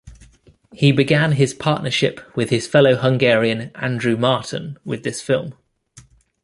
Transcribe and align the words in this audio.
He 0.73 0.91
began 0.91 1.33
his 1.33 1.53
partnership 1.53 2.21
with 2.35 2.49
his 2.49 2.65
fellow 2.65 2.95
Hungarian 2.95 3.69
Andrew 3.75 4.17
Marton 4.17 4.79
with 4.83 5.03
this 5.03 5.21
film. 5.21 5.53